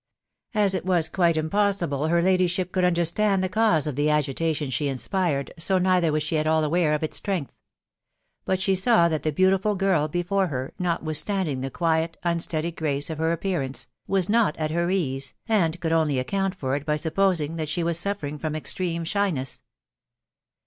As 0.55 0.73
it 0.73 0.83
was 0.83 1.07
quite 1.07 1.37
impossible 1.37 2.07
her 2.07 2.23
ladyship 2.23 2.71
could 2.71 2.83
understand 2.83 3.43
the 3.43 3.47
cause 3.47 3.85
of 3.85 3.95
the 3.95 4.09
agitation 4.09 4.71
she 4.71 4.87
inspired, 4.87 5.53
so 5.59 5.77
neither 5.77 6.11
wu 6.11 6.19
she 6.19 6.39
at 6.39 6.47
all 6.47 6.63
aware 6.63 6.95
of 6.95 7.01
ta 7.01 7.05
ttxengfaL*, 7.07 7.49
W\.%Y*ft 8.47 8.67
isvw 8.67 9.09
that 9.11 9.21
•=m'»"" 9.21 9.21
THE 9.21 9.21
WIDOW 9.21 9.21
BABNABY. 9.21 9.21
30& 9.21 9.21
1 9.21 9.21
the 9.21 9.31
beautiful 9.31 9.75
girl 9.75 10.07
before 10.07 10.47
her, 10.47 10.73
notwithstanding 10.79 11.61
the 11.61 11.69
quiet, 11.69 12.17
un 12.23 12.39
studied 12.39 12.75
grace 12.77 13.11
of 13.11 13.19
her 13.19 13.31
appearance, 13.31 13.85
was 14.07 14.27
not 14.27 14.57
at 14.57 14.71
her 14.71 14.89
ease, 14.89 15.35
and 15.47 15.79
could 15.79 15.91
only 15.93 16.17
account 16.17 16.55
for 16.55 16.75
it 16.75 16.83
by 16.83 16.95
supposing 16.95 17.57
that 17.57 17.69
she 17.69 17.83
was 17.83 17.99
suffering 17.99 18.39
from 18.39 18.55
extreme 18.55 19.03
shiness. 19.03 19.61